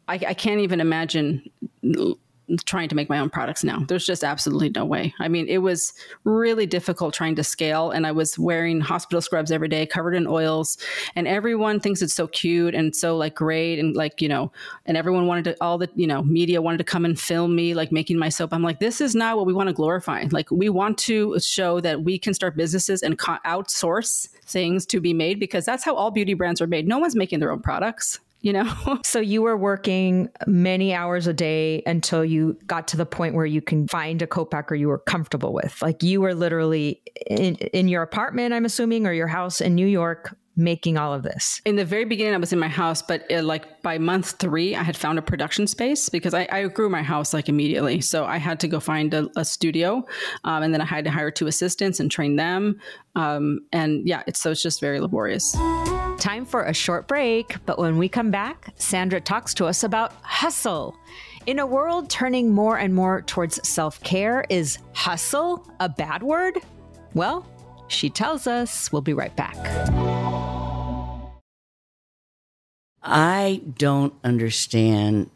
[0.09, 1.43] I, I can't even imagine
[2.65, 3.85] trying to make my own products now.
[3.89, 5.15] There's just absolutely no way.
[5.19, 5.93] I mean, it was
[6.25, 10.27] really difficult trying to scale, and I was wearing hospital scrubs every day, covered in
[10.27, 10.79] oils,
[11.17, 14.53] and everyone thinks it's so cute and so like great, and like you know,
[14.87, 17.75] and everyone wanted to, all the you know, media wanted to come and film me
[17.75, 18.53] like making my soap.
[18.53, 20.25] I'm like, this is not what we want to glorify.
[20.31, 25.01] Like, we want to show that we can start businesses and co- outsource things to
[25.01, 26.87] be made because that's how all beauty brands are made.
[26.87, 28.99] No one's making their own products you know?
[29.05, 33.47] so you were working many hours a day until you got to the point where
[33.47, 35.81] you can find a co-packer you were comfortable with.
[35.81, 39.87] Like you were literally in, in your apartment, I'm assuming, or your house in New
[39.87, 41.61] York making all of this?
[41.65, 44.75] In the very beginning, I was in my house, but uh, like by month three,
[44.77, 48.01] I had found a production space because I, I grew my house like immediately.
[48.01, 50.05] So I had to go find a, a studio,
[50.45, 52.79] um, and then I had to hire two assistants and train them.
[53.15, 55.53] Um, and yeah, it's so it's just very laborious.
[56.19, 60.13] Time for a short break, but when we come back, Sandra talks to us about
[60.23, 60.97] hustle.
[61.47, 66.59] In a world turning more and more towards self care, is hustle a bad word?
[67.15, 67.47] Well,
[67.89, 68.91] she tells us.
[68.93, 69.57] We'll be right back.
[73.03, 75.29] I don't understand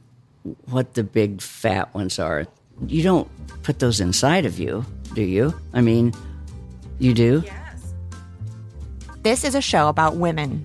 [0.67, 2.47] what the big fat ones are.
[2.87, 3.29] You don't
[3.63, 5.55] put those inside of you, do you?
[5.73, 6.13] I mean,
[6.99, 7.43] you do?
[7.45, 7.95] Yes.
[9.23, 10.65] This is a show about women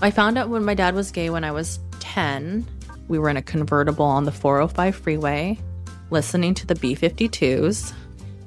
[0.00, 2.64] I found out when my dad was gay when I was 10.
[3.08, 5.58] We were in a convertible on the 405 freeway,
[6.10, 7.92] listening to the B 52s.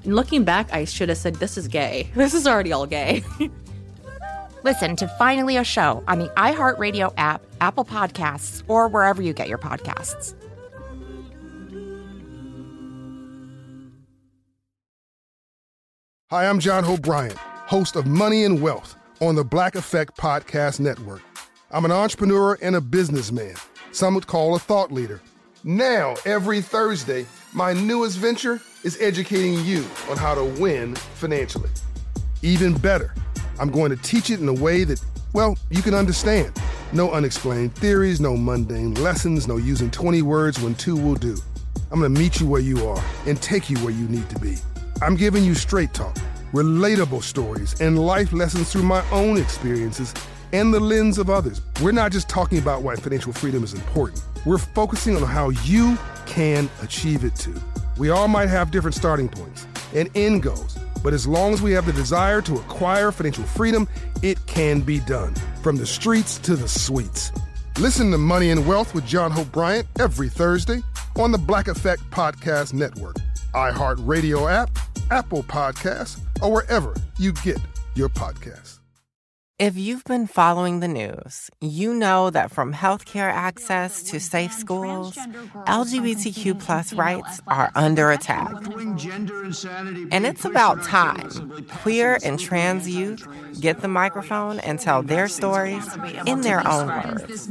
[0.05, 2.09] Looking back, I should have said, This is gay.
[2.15, 3.23] This is already all gay.
[4.63, 9.49] Listen to Finally a Show on the iHeartRadio app, Apple Podcasts, or wherever you get
[9.49, 10.33] your podcasts.
[16.29, 20.79] Hi, I'm John Hope Bryant, host of Money and Wealth on the Black Effect Podcast
[20.79, 21.21] Network.
[21.73, 23.55] I'm an entrepreneur and a businessman,
[23.93, 25.21] some would call a thought leader.
[25.63, 31.69] Now, every Thursday, my newest venture is educating you on how to win financially.
[32.41, 33.15] Even better,
[33.57, 36.51] I'm going to teach it in a way that, well, you can understand.
[36.91, 41.37] No unexplained theories, no mundane lessons, no using 20 words when two will do.
[41.89, 44.39] I'm going to meet you where you are and take you where you need to
[44.39, 44.57] be.
[45.01, 46.17] I'm giving you straight talk,
[46.51, 50.13] relatable stories, and life lessons through my own experiences
[50.53, 51.61] and the lens of others.
[51.81, 55.97] We're not just talking about why financial freedom is important, we're focusing on how you
[56.25, 57.55] can achieve it too.
[57.97, 61.71] We all might have different starting points and end goals, but as long as we
[61.73, 63.87] have the desire to acquire financial freedom,
[64.21, 65.33] it can be done.
[65.61, 67.31] From the streets to the suites.
[67.79, 70.81] Listen to Money and Wealth with John Hope Bryant every Thursday
[71.15, 73.15] on the Black Effect Podcast Network,
[73.53, 74.69] iHeartRadio app,
[75.09, 77.59] Apple Podcasts, or wherever you get
[77.95, 78.80] your podcasts.
[79.61, 85.15] If you've been following the news, you know that from healthcare access to safe schools,
[85.67, 88.51] LGBTQ plus rights are under attack.
[90.09, 91.29] And it's about time
[91.83, 93.27] queer and trans youth
[93.59, 95.87] get the microphone and tell their stories
[96.25, 97.47] in their own words.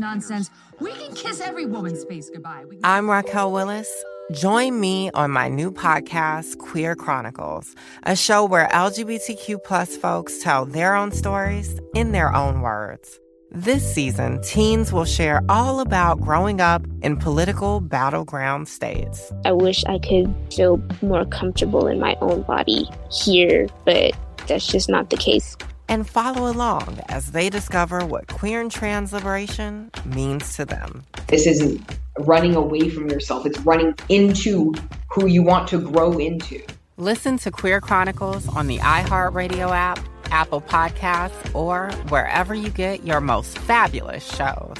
[0.80, 2.64] We can kiss every woman's face goodbye.
[2.82, 3.88] I'm Raquel Willis.
[4.30, 10.64] Join me on my new podcast, Queer Chronicles, a show where LGBTQ plus folks tell
[10.64, 13.18] their own stories in their own words.
[13.50, 19.32] This season, teens will share all about growing up in political battleground states.
[19.44, 24.12] I wish I could feel more comfortable in my own body here, but
[24.46, 25.56] that's just not the case.
[25.88, 31.02] And follow along as they discover what queer and trans liberation means to them.
[31.26, 31.82] This isn't
[32.24, 34.72] running away from yourself, it's running into
[35.10, 36.62] who you want to grow into.
[36.96, 39.98] Listen to Queer Chronicles on the iHeartRadio app,
[40.30, 44.76] Apple Podcasts, or wherever you get your most fabulous shows.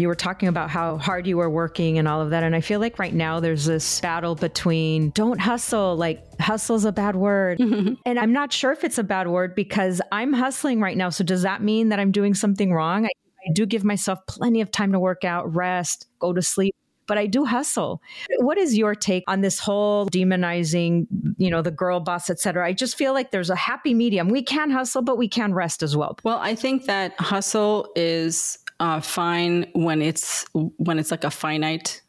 [0.00, 2.44] You were talking about how hard you were working and all of that.
[2.44, 6.92] And I feel like right now there's this battle between don't hustle, like hustle's a
[6.92, 7.58] bad word.
[7.68, 7.94] Mm-hmm.
[8.06, 11.10] and I'm not sure if it's a bad word because I'm hustling right now.
[11.10, 13.06] So does that mean that I'm doing something wrong?
[13.06, 13.08] I,
[13.48, 16.74] I do give myself plenty of time to work out, rest, go to sleep
[17.08, 18.00] but I do hustle.
[18.38, 21.06] What is your take on this whole demonizing,
[21.38, 22.64] you know, the girl boss, et cetera?
[22.64, 24.28] I just feel like there's a happy medium.
[24.28, 26.18] We can hustle, but we can rest as well.
[26.22, 32.02] Well, I think that hustle is uh, fine when it's when it's like a finite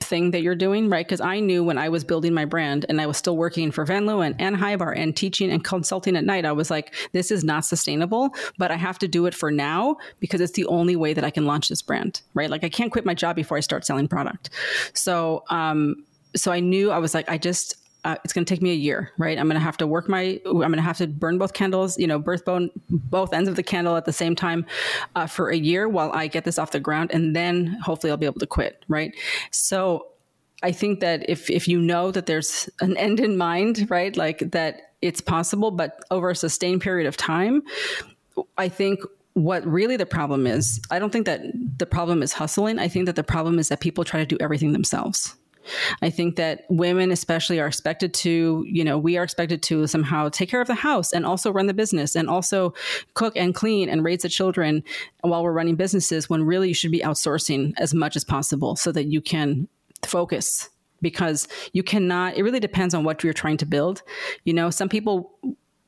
[0.00, 1.06] thing that you're doing, right?
[1.06, 3.84] Because I knew when I was building my brand and I was still working for
[3.84, 7.44] Van Leeuwen and Hybar and teaching and consulting at night, I was like, this is
[7.44, 11.14] not sustainable, but I have to do it for now because it's the only way
[11.14, 12.50] that I can launch this brand, right?
[12.50, 14.50] Like I can't quit my job before I start selling product.
[14.94, 18.62] So, um, so I knew I was like, I just, uh, it's going to take
[18.62, 19.36] me a year, right?
[19.36, 21.98] I'm going to have to work my, I'm going to have to burn both candles,
[21.98, 24.64] you know, birth bone, both ends of the candle at the same time
[25.16, 27.10] uh, for a year while I get this off the ground.
[27.12, 29.12] And then hopefully I'll be able to quit, right?
[29.50, 30.06] So
[30.62, 34.16] I think that if, if you know that there's an end in mind, right?
[34.16, 37.60] Like that it's possible, but over a sustained period of time,
[38.56, 39.00] I think
[39.32, 41.40] what really the problem is, I don't think that
[41.78, 42.78] the problem is hustling.
[42.78, 45.34] I think that the problem is that people try to do everything themselves
[46.02, 50.28] I think that women, especially, are expected to, you know, we are expected to somehow
[50.28, 52.74] take care of the house and also run the business and also
[53.14, 54.82] cook and clean and raise the children
[55.22, 58.92] while we're running businesses when really you should be outsourcing as much as possible so
[58.92, 59.68] that you can
[60.04, 60.68] focus
[61.02, 64.02] because you cannot it really depends on what you're trying to build.
[64.44, 65.38] You know some people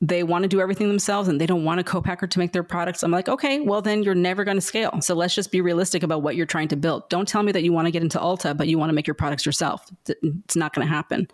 [0.01, 2.63] they want to do everything themselves and they don't want a co-packer to make their
[2.63, 5.01] products i'm like okay well then you're never going to scale.
[5.01, 7.09] So let's just be realistic about what you're trying to build.
[7.09, 9.07] Don't tell me that you want to get into ulta but you want to make
[9.07, 9.89] your products yourself.
[10.07, 11.27] It's not going to happen.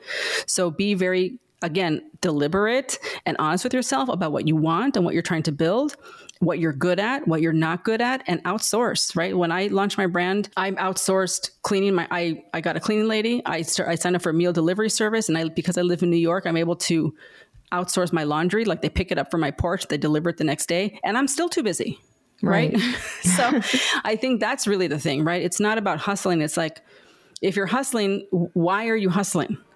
[0.47, 5.13] So be very again deliberate and honest with yourself about what you want and what
[5.13, 5.95] you're trying to build
[6.39, 9.36] what you're good at what you're not good at and outsource right?
[9.36, 13.41] When i launched my brand I'm outsourced cleaning my i, I got a cleaning lady.
[13.45, 16.04] I, start, I signed up for a meal delivery service and i because i live
[16.04, 17.15] in new york i'm able to
[17.84, 18.66] outsource my laundry.
[18.66, 21.18] Like they pick it up from my porch, they deliver it the next day, and
[21.18, 22.00] I'm still too busy.
[22.42, 22.74] Right.
[22.74, 22.96] right?
[23.22, 23.62] so
[24.04, 25.42] I think that's really the thing, right?
[25.42, 26.42] It's not about hustling.
[26.42, 26.82] It's like,
[27.42, 29.58] if you're hustling, why are you hustling?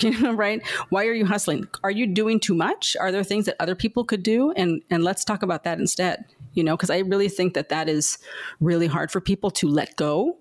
[0.00, 0.64] You know, right?
[0.90, 1.66] Why are you hustling?
[1.82, 2.96] Are you doing too much?
[3.00, 4.52] Are there things that other people could do?
[4.52, 6.26] And and let's talk about that instead.
[6.54, 8.18] You know, because I really think that that is
[8.60, 10.36] really hard for people to let go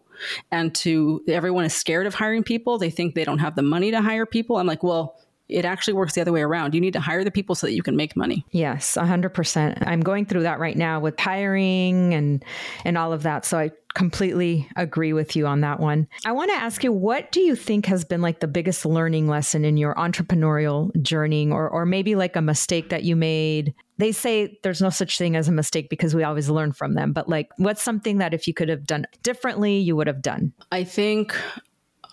[0.51, 2.77] and to everyone is scared of hiring people.
[2.77, 4.57] They think they don't have the money to hire people.
[4.57, 5.17] I'm like, well,
[5.49, 6.75] it actually works the other way around.
[6.75, 8.45] You need to hire the people so that you can make money.
[8.51, 9.85] Yes, 100%.
[9.85, 12.45] I'm going through that right now with hiring and
[12.85, 13.45] and all of that.
[13.45, 16.07] So I completely agree with you on that one.
[16.23, 19.27] I want to ask you what do you think has been like the biggest learning
[19.27, 23.73] lesson in your entrepreneurial journey or or maybe like a mistake that you made?
[23.97, 27.11] They say there's no such thing as a mistake because we always learn from them,
[27.11, 30.53] but like what's something that if you could have done differently, you would have done?
[30.71, 31.35] I think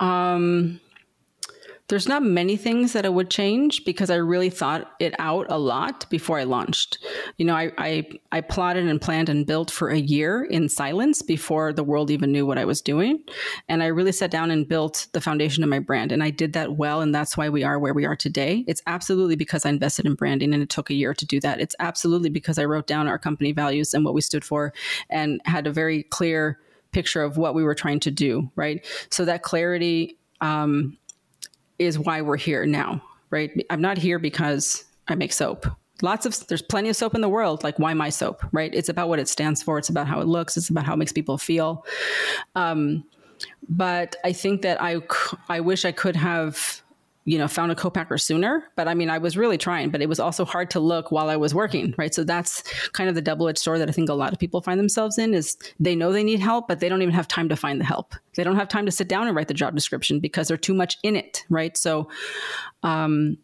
[0.01, 0.81] um
[1.89, 5.59] there's not many things that I would change because I really thought it out a
[5.59, 6.99] lot before I launched.
[7.37, 11.23] You know, I, I, I plotted and planned and built for a year in silence
[11.23, 13.23] before the world even knew what I was doing.
[13.69, 16.11] And I really sat down and built the foundation of my brand.
[16.11, 17.01] And I did that well.
[17.03, 18.65] And that's why we are where we are today.
[18.67, 21.61] It's absolutely because I invested in branding and it took a year to do that.
[21.61, 24.73] It's absolutely because I wrote down our company values and what we stood for
[25.09, 26.59] and had a very clear
[26.91, 28.85] picture of what we were trying to do, right?
[29.11, 30.97] So that clarity, um,
[31.79, 33.51] is why we're here now, right?
[33.71, 35.67] I'm not here because I make soap.
[36.03, 37.65] Lots of there's plenty of soap in the world.
[37.65, 38.75] Like why my soap, right?
[38.75, 39.79] It's about what it stands for.
[39.79, 40.57] It's about how it looks.
[40.57, 41.85] It's about how it makes people feel.
[42.55, 43.05] Um,
[43.69, 45.01] but I think that I
[45.49, 46.83] I wish I could have
[47.27, 48.63] you know, found a co-packer sooner.
[48.77, 51.29] But I mean, I was really trying, but it was also hard to look while
[51.29, 52.15] I was working, right?
[52.15, 52.63] So that's
[52.93, 55.35] kind of the double-edged sword that I think a lot of people find themselves in
[55.35, 57.85] is they know they need help, but they don't even have time to find the
[57.85, 58.15] help.
[58.37, 60.73] They don't have time to sit down and write the job description because they're too
[60.73, 61.77] much in it, right?
[61.77, 62.09] So
[62.85, 63.37] um,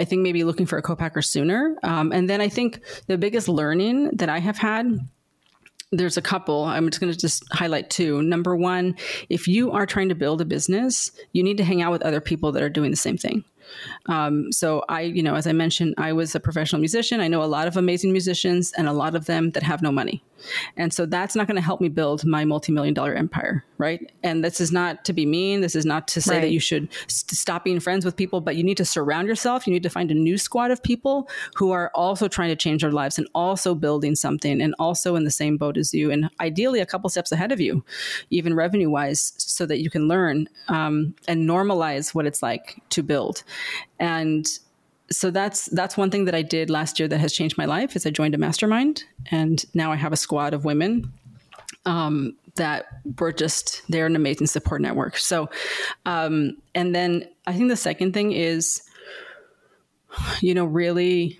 [0.00, 1.76] I think maybe looking for a co-packer sooner.
[1.82, 4.98] Um, and then I think the biggest learning that I have had
[5.92, 6.64] there's a couple.
[6.64, 8.22] I'm just going to just highlight two.
[8.22, 8.96] Number one,
[9.28, 12.20] if you are trying to build a business, you need to hang out with other
[12.20, 13.44] people that are doing the same thing.
[14.06, 17.20] Um, so I, you know, as I mentioned, I was a professional musician.
[17.20, 19.92] I know a lot of amazing musicians and a lot of them that have no
[19.92, 20.22] money.
[20.76, 24.12] And so that's not going to help me build my multi-million dollar empire, right?
[24.22, 25.60] And this is not to be mean.
[25.60, 26.40] This is not to say right.
[26.42, 29.66] that you should st- stop being friends with people, but you need to surround yourself.
[29.66, 32.82] You need to find a new squad of people who are also trying to change
[32.82, 36.30] their lives and also building something and also in the same boat as you and
[36.40, 37.84] ideally a couple steps ahead of you,
[38.30, 43.02] even revenue wise, so that you can learn um, and normalize what it's like to
[43.02, 43.42] build.
[43.98, 44.46] And
[45.10, 47.94] so that's that's one thing that I did last year that has changed my life
[47.96, 51.12] is I joined a mastermind and now I have a squad of women
[51.84, 52.86] um, that
[53.18, 55.16] were just they're an amazing support network.
[55.16, 55.48] So
[56.04, 58.82] um, and then I think the second thing is
[60.40, 61.38] you know really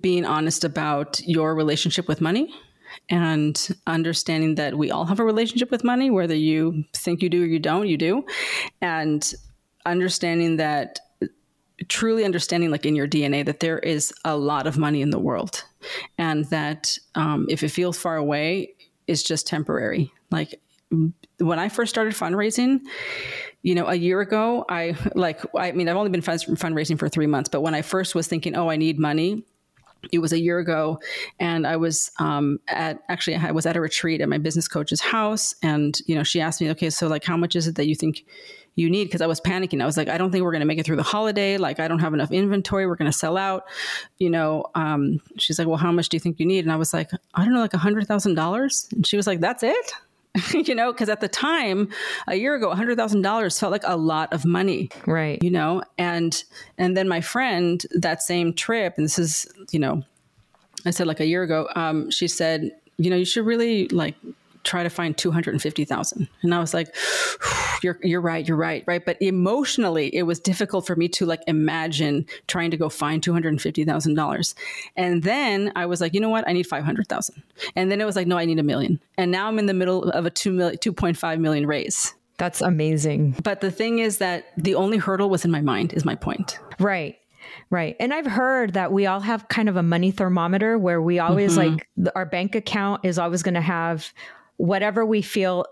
[0.00, 2.54] being honest about your relationship with money
[3.10, 7.42] and understanding that we all have a relationship with money whether you think you do
[7.42, 8.24] or you don't you do
[8.80, 9.34] and
[9.84, 11.00] understanding that
[11.88, 15.18] truly understanding like in your dna that there is a lot of money in the
[15.18, 15.64] world
[16.18, 18.74] and that um, if it feels far away
[19.06, 20.12] it's just temporary.
[20.30, 20.60] Like
[21.38, 22.80] when i first started fundraising
[23.62, 27.26] you know a year ago i like i mean i've only been fundraising for three
[27.26, 29.44] months but when i first was thinking oh i need money
[30.12, 31.00] it was a year ago
[31.40, 35.00] and i was um, at actually i was at a retreat at my business coach's
[35.00, 37.88] house and you know she asked me okay so like how much is it that
[37.88, 38.24] you think
[38.76, 39.82] you need because I was panicking.
[39.82, 41.56] I was like, I don't think we're going to make it through the holiday.
[41.56, 42.86] Like, I don't have enough inventory.
[42.86, 43.64] We're going to sell out.
[44.18, 46.64] You know, um, she's like, Well, how much do you think you need?
[46.64, 48.88] And I was like, I don't know, like a hundred thousand dollars.
[48.92, 49.92] And she was like, That's it.
[50.52, 51.88] you know, because at the time,
[52.26, 55.42] a year ago, hundred thousand dollars felt like a lot of money, right?
[55.42, 56.42] You know, and
[56.76, 60.02] and then my friend that same trip, and this is, you know,
[60.84, 64.16] I said like a year ago, um, she said, you know, you should really like
[64.64, 66.28] try to find 250,000.
[66.42, 66.94] And I was like,
[67.82, 69.04] you're, you're right, you're right, right.
[69.04, 74.54] But emotionally, it was difficult for me to like imagine trying to go find $250,000.
[74.96, 76.48] And then I was like, you know what?
[76.48, 77.42] I need 500,000.
[77.76, 79.00] And then it was like, no, I need a million.
[79.16, 82.14] And now I'm in the middle of a 2 million, 2.5 million raise.
[82.36, 83.36] That's amazing.
[83.44, 86.58] But the thing is that the only hurdle was in my mind, is my point.
[86.80, 87.16] Right.
[87.70, 87.96] Right.
[88.00, 91.56] And I've heard that we all have kind of a money thermometer where we always
[91.56, 91.74] mm-hmm.
[92.04, 94.12] like our bank account is always going to have
[94.56, 95.66] whatever we feel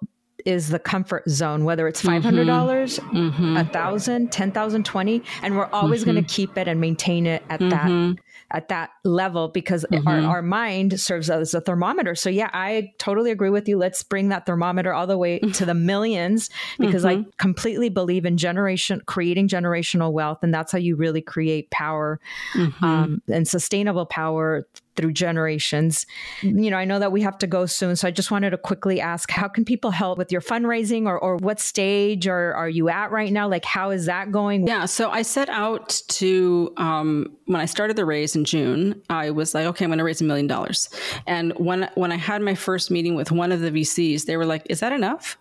[0.45, 2.47] is the comfort zone, whether it's $500, mm-hmm.
[2.47, 3.57] dollars mm-hmm.
[3.57, 6.13] a thousand, 10,000, 20, and we're always mm-hmm.
[6.13, 8.13] going to keep it and maintain it at that mm-hmm.
[8.51, 10.27] at that level because our, mm-hmm.
[10.27, 12.15] our mind serves as a thermometer.
[12.15, 13.79] So yeah, I totally agree with you.
[13.79, 18.37] Let's bring that thermometer all the way to the millions because I completely believe in
[18.37, 22.21] generation creating generational wealth, and that's how you really create power
[22.81, 26.07] um, and sustainable power through generations.
[26.43, 28.59] You know, I know that we have to go soon, so I just wanted to
[28.59, 32.69] quickly ask how can people help with your fundraising or, or what stage are, are
[32.69, 33.49] you at right now?
[33.49, 34.67] Like, how is that going?
[34.67, 39.31] Yeah, so I set out to, um, when I started the raise in June, I
[39.31, 40.89] was like, okay, I'm going to raise a million dollars.
[41.27, 44.47] And when, when I had my first meeting with one of the VCs, they were
[44.47, 45.39] like, is that enough?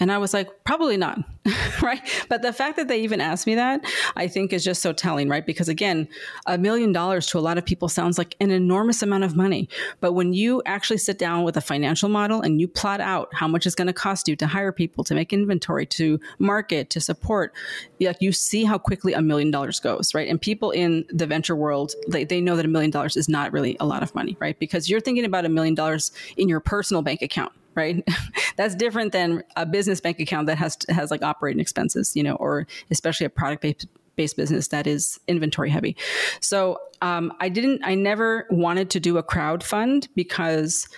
[0.00, 1.18] And I was like, probably not.
[1.82, 2.00] right.
[2.28, 3.84] But the fact that they even asked me that,
[4.16, 5.46] I think is just so telling, right?
[5.46, 6.08] Because again,
[6.46, 9.68] a million dollars to a lot of people sounds like an enormous amount of money.
[10.00, 13.46] But when you actually sit down with a financial model and you plot out how
[13.46, 17.00] much it's going to cost you to hire people, to make inventory, to market, to
[17.00, 17.52] support,
[18.00, 20.28] like you see how quickly a million dollars goes, right?
[20.28, 23.52] And people in the venture world, they, they know that a million dollars is not
[23.52, 24.58] really a lot of money, right?
[24.58, 28.06] Because you're thinking about a million dollars in your personal bank account right?
[28.56, 32.34] That's different than a business bank account that has has like operating expenses, you know,
[32.36, 35.96] or especially a product based based business that is inventory heavy.
[36.40, 40.88] So um, I didn't, I never wanted to do a crowd fund because,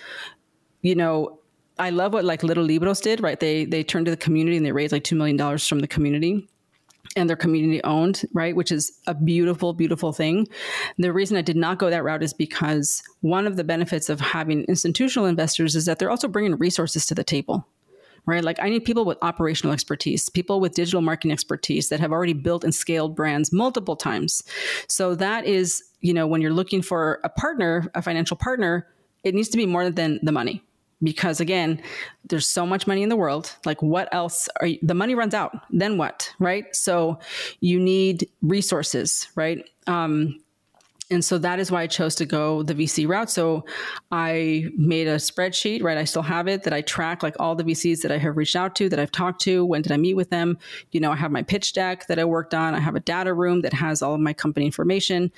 [0.81, 1.39] you know,
[1.79, 3.39] I love what like Little Libros did, right?
[3.39, 5.87] They they turned to the community and they raised like two million dollars from the
[5.87, 6.47] community
[7.17, 8.55] and they're community owned, right?
[8.55, 10.47] Which is a beautiful, beautiful thing.
[10.97, 14.19] The reason I did not go that route is because one of the benefits of
[14.19, 17.67] having institutional investors is that they're also bringing resources to the table.
[18.25, 18.43] Right.
[18.43, 22.33] Like I need people with operational expertise, people with digital marketing expertise that have already
[22.33, 24.43] built and scaled brands multiple times.
[24.89, 28.85] So that is, you know, when you're looking for a partner, a financial partner,
[29.23, 30.61] it needs to be more than the money
[31.03, 31.81] because again
[32.29, 35.33] there's so much money in the world like what else are you, the money runs
[35.33, 37.19] out then what right so
[37.59, 40.39] you need resources right um,
[41.09, 43.29] and so that is why I chose to go the VC route.
[43.29, 43.63] So
[44.11, 45.97] I made a spreadsheet, right?
[45.97, 48.57] I still have it that I track like all the VCs that I have reached
[48.57, 49.63] out to, that I've talked to.
[49.63, 50.57] When did I meet with them?
[50.91, 52.75] You know, I have my pitch deck that I worked on.
[52.75, 55.31] I have a data room that has all of my company information.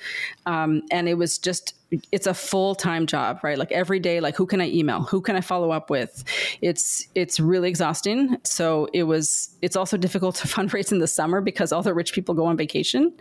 [0.44, 1.74] Um, and it was just
[2.12, 3.58] it's a full-time job right?
[3.58, 5.02] Like every day like who can i email?
[5.02, 6.24] Who can i follow up with?
[6.60, 8.36] It's it's really exhausting.
[8.44, 12.12] So it was it's also difficult to fundraise in the summer because all the rich
[12.12, 13.12] people go on vacation.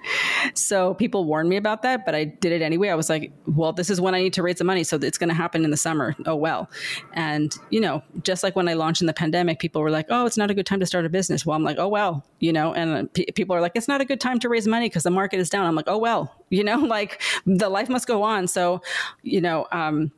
[0.54, 2.90] So people warned me about that but i did it anyway.
[2.90, 5.18] I was like well this is when i need to raise the money so it's
[5.18, 6.16] going to happen in the summer.
[6.26, 6.70] Oh well.
[7.14, 10.26] And you know just like when i launched in the pandemic people were like oh
[10.26, 11.46] it's not a good time to start a business.
[11.46, 14.02] Well i'm like oh well you know and uh, p- people are like it's not
[14.02, 15.66] a good time to raise money because the market is down.
[15.66, 18.82] I'm like oh well you know like the life must go on so
[19.24, 20.12] you know, um,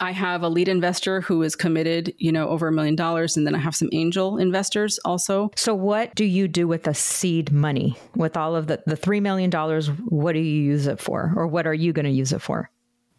[0.00, 3.46] I have a lead investor who is committed, you know, over a million dollars, and
[3.46, 5.50] then I have some angel investors also.
[5.56, 7.96] So, what do you do with the seed money?
[8.14, 11.46] With all of the the three million dollars, what do you use it for, or
[11.46, 12.70] what are you going to use it for?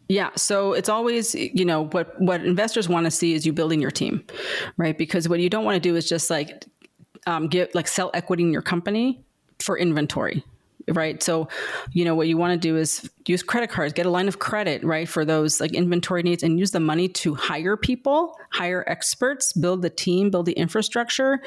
[0.08, 3.82] Yeah, so it's always, you know, what what investors want to see is you building
[3.82, 4.24] your team,
[4.78, 4.98] right?
[4.98, 6.66] Because what you don't want to do is just like
[7.28, 9.24] um, get like sell equity in your company
[9.60, 10.44] for inventory,
[10.96, 11.22] right?
[11.22, 11.48] So,
[11.92, 14.40] you know, what you want to do is use credit cards, get a line of
[14.40, 18.84] credit, right, for those like inventory needs and use the money to hire people, hire
[18.88, 21.42] experts, build the team, build the infrastructure,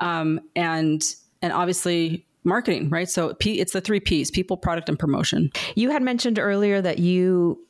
[0.00, 1.04] um, and
[1.40, 3.08] and obviously marketing, right?
[3.08, 5.50] So P, it's the three P's: people, product, and promotion.
[5.76, 7.64] You had mentioned earlier that you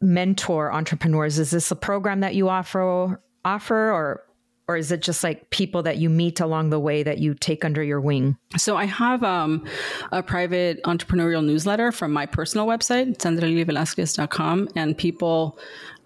[0.00, 1.38] mentor entrepreneurs.
[1.38, 4.22] Is this a program that you offer offer or
[4.70, 7.64] or is it just like people that you meet along the way that you take
[7.64, 8.36] under your wing?
[8.56, 9.66] So I have um,
[10.12, 15.58] a private entrepreneurial newsletter from my personal website, sandralilavelasquez.com, and people,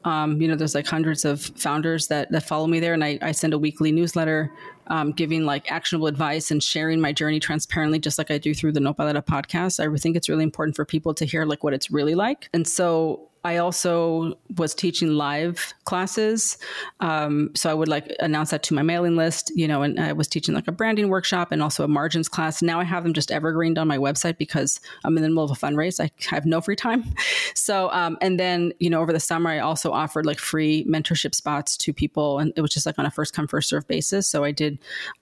[0.07, 3.19] um, you know, there's like hundreds of founders that, that follow me there, and I,
[3.21, 4.51] I send a weekly newsletter
[4.87, 8.73] um, giving like actionable advice and sharing my journey transparently, just like I do through
[8.73, 9.79] the Nopalera podcast.
[9.79, 12.49] I think it's really important for people to hear like what it's really like.
[12.55, 16.57] And so I also was teaching live classes.
[17.01, 20.15] Um, so I would like announce that to my mailing list, you know, and I
[20.15, 22.63] was teaching like a branding workshop and also a margins class.
[22.63, 25.51] Now I have them just evergreened on my website because I'm in the middle of
[25.51, 26.01] a fundraise.
[26.01, 27.05] I have no free time.
[27.57, 31.35] So, um, and then, you know, over the summer, I also offered like free mentorship
[31.35, 34.27] spots to people and it was just like on a first come, first serve basis.
[34.27, 34.79] So I did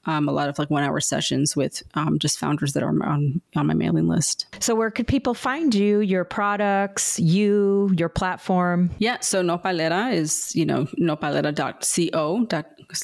[0.07, 3.41] um, a lot of like one hour sessions with um, just founders that are on,
[3.55, 4.47] on my mailing list.
[4.61, 8.91] So where could people find you, your products, you, your platform?
[8.99, 9.19] Yeah.
[9.21, 12.47] So Nopalera is, you know, nopalera.co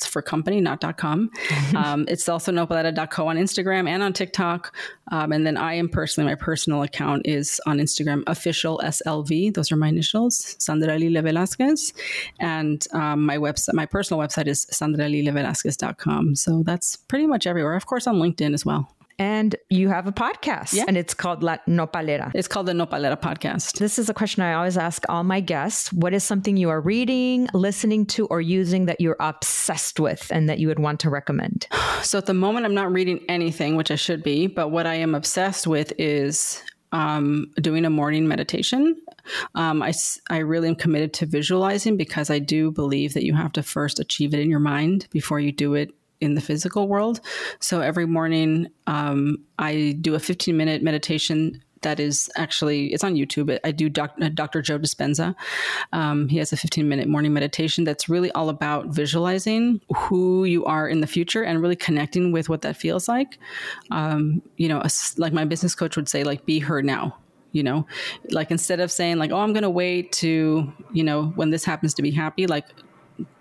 [0.07, 1.31] for company, not .com.
[1.77, 4.75] um, it's also nopalera.co on Instagram and on TikTok.
[5.11, 9.55] Um, and then I am personally, my personal account is on Instagram, official SLV.
[9.55, 11.93] Those are my initials, Sandra Lila Velasquez.
[12.39, 16.35] And um, my website, my personal website is sandralilavelasquez.com.
[16.35, 17.75] So that's pretty much everywhere.
[17.75, 20.85] Of course, on LinkedIn as well and you have a podcast yeah.
[20.87, 22.31] and it's called La Nopalera.
[22.35, 23.79] It's called the Nopalera podcast.
[23.79, 25.93] This is a question I always ask all my guests.
[25.93, 30.49] What is something you are reading, listening to, or using that you're obsessed with and
[30.49, 31.67] that you would want to recommend?
[32.03, 34.95] So at the moment, I'm not reading anything, which I should be, but what I
[34.95, 36.63] am obsessed with is
[36.93, 38.97] um, doing a morning meditation.
[39.55, 39.93] Um, I,
[40.31, 43.99] I really am committed to visualizing because I do believe that you have to first
[43.99, 47.21] achieve it in your mind before you do it in the physical world.
[47.61, 53.15] So every morning, um, I do a 15 minute meditation that is actually it's on
[53.15, 53.57] YouTube.
[53.65, 54.63] I do doc, uh, Dr.
[54.63, 55.35] Joe Dispenza.
[55.93, 60.65] Um, he has a 15 minute morning meditation that's really all about visualizing who you
[60.65, 63.39] are in the future and really connecting with what that feels like.
[63.91, 64.83] Um, you know,
[65.17, 67.17] like my business coach would say, like be her now.
[67.53, 67.87] You know,
[68.31, 71.65] like instead of saying like, oh, I'm going to wait to you know when this
[71.65, 72.67] happens to be happy, like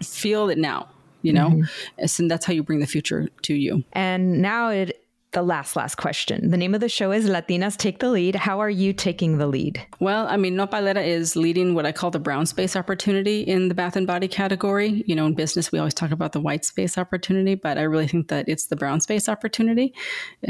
[0.01, 0.87] feel it now
[1.27, 2.21] you know mm-hmm.
[2.21, 5.03] and that's how you bring the future to you and now it
[5.33, 6.49] the last last question.
[6.49, 8.35] The name of the show is Latinas Take the Lead.
[8.35, 9.85] How are you taking the lead?
[9.99, 13.75] Well, I mean, Nopalera is leading what I call the brown space opportunity in the
[13.75, 15.03] bath and body category.
[15.05, 18.07] You know, in business, we always talk about the white space opportunity, but I really
[18.07, 19.93] think that it's the brown space opportunity.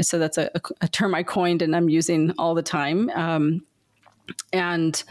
[0.00, 0.50] So that's a,
[0.80, 3.10] a term I coined and I'm using all the time.
[3.10, 3.66] Um,
[4.52, 5.02] and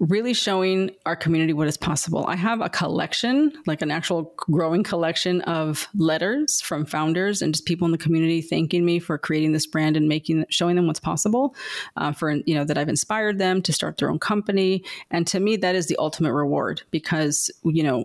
[0.00, 2.24] really showing our community what is possible.
[2.28, 7.66] I have a collection, like an actual growing collection of letters from founders and just
[7.66, 11.00] people in the community thanking me for creating this brand and making showing them what's
[11.00, 11.54] possible.
[11.96, 15.40] Uh, for you know that I've inspired them to start their own company, and to
[15.40, 18.04] me that is the ultimate reward because you know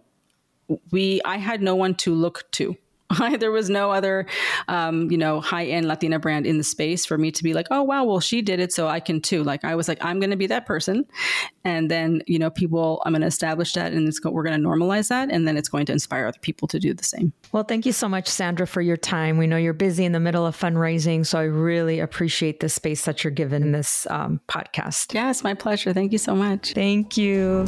[0.92, 2.76] we I had no one to look to
[3.40, 4.26] there was no other,
[4.68, 7.68] um, you know, high end Latina brand in the space for me to be like,
[7.72, 8.74] oh, wow, well, she did it.
[8.74, 9.44] So I can too.
[9.44, 11.06] Like, I was like, I'm going to be that person.
[11.64, 14.68] And then, you know, people, I'm going to establish that and go, we're going to
[14.68, 15.32] normalize that.
[15.32, 17.34] And then it's going to inspire other people to do the same.
[17.52, 19.38] Well, thank you so much, Sandra, for your time.
[19.38, 21.26] We know you're busy in the middle of fundraising.
[21.26, 25.14] So I really appreciate the space that you're given in this um, podcast.
[25.14, 25.94] Yeah, it's my pleasure.
[25.94, 26.74] Thank you so much.
[26.74, 27.66] Thank you.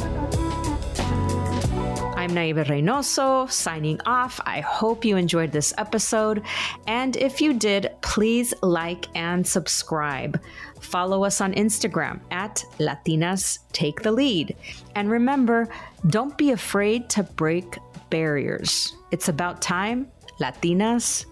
[2.38, 4.40] I'm Reynoso signing off.
[4.44, 6.42] I hope you enjoyed this episode.
[6.86, 10.40] And if you did, please like and subscribe.
[10.80, 14.54] Follow us on Instagram at Latinas Take the Lead.
[14.94, 15.68] And remember,
[16.08, 17.78] don't be afraid to break
[18.10, 18.94] barriers.
[19.10, 21.24] It's about time Latinas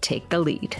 [0.00, 0.76] take the lead.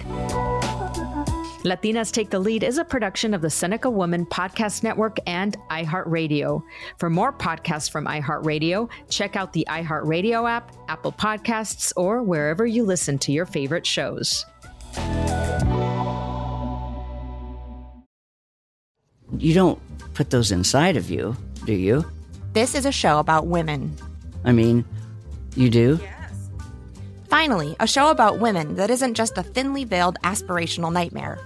[1.65, 6.61] Latinas Take the Lead is a production of the Seneca Woman Podcast Network and iHeartRadio.
[6.99, 12.83] For more podcasts from iHeartRadio, check out the iHeartRadio app, Apple Podcasts, or wherever you
[12.83, 14.45] listen to your favorite shows.
[19.39, 19.81] You don't
[20.15, 22.05] put those inside of you, do you?
[22.55, 23.97] This is a show about women.
[24.45, 24.85] I mean,
[25.55, 26.01] you do?
[27.29, 31.39] Finally, a show about women that isn't just a thinly veiled aspirational nightmare.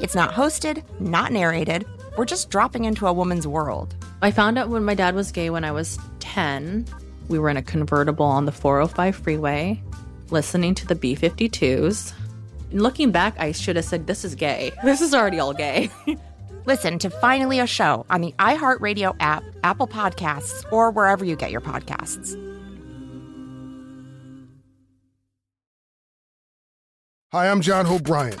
[0.00, 1.84] It's not hosted, not narrated.
[2.16, 3.96] We're just dropping into a woman's world.
[4.22, 6.86] I found out when my dad was gay when I was 10.
[7.28, 9.82] We were in a convertible on the 405 freeway,
[10.30, 12.12] listening to the B 52s.
[12.70, 14.72] Looking back, I should have said, This is gay.
[14.84, 15.90] This is already all gay.
[16.64, 21.50] Listen to Finally a Show on the iHeartRadio app, Apple Podcasts, or wherever you get
[21.50, 22.36] your podcasts.
[27.32, 28.40] Hi, I'm John Hope Bryant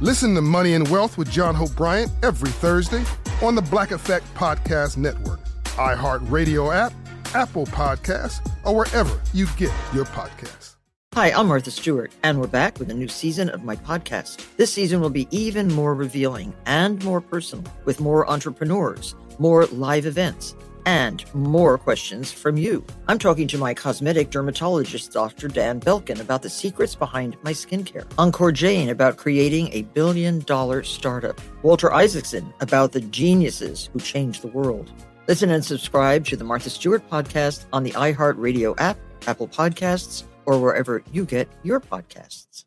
[0.00, 3.02] Listen to Money and Wealth with John Hope Bryant every Thursday
[3.40, 5.40] on the Black Effect Podcast Network,
[5.76, 6.92] iHeartRadio app,
[7.34, 10.74] Apple Podcasts, or wherever you get your podcasts.
[11.14, 14.46] Hi, I'm Martha Stewart, and we're back with a new season of my podcast.
[14.58, 20.04] This season will be even more revealing and more personal, with more entrepreneurs, more live
[20.04, 20.54] events
[20.86, 22.82] and more questions from you.
[23.08, 25.48] I'm talking to my cosmetic dermatologist, Dr.
[25.48, 28.06] Dan Belkin, about the secrets behind my skincare.
[28.16, 31.38] Ankur Jain about creating a billion dollar startup.
[31.62, 34.90] Walter Isaacson about the geniuses who changed the world.
[35.28, 40.60] Listen and subscribe to the Martha Stewart podcast on the iHeartRadio app, Apple Podcasts, or
[40.60, 42.64] wherever you get your podcasts.